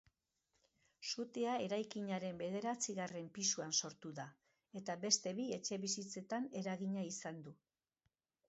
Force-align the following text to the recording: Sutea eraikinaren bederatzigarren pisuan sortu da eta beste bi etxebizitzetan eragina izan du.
Sutea 1.09 1.57
eraikinaren 1.65 2.39
bederatzigarren 2.39 3.27
pisuan 3.35 3.75
sortu 3.83 4.15
da 4.21 4.27
eta 4.81 4.97
beste 5.07 5.35
bi 5.41 5.47
etxebizitzetan 5.59 6.53
eragina 6.63 7.09
izan 7.13 7.45
du. 7.49 7.59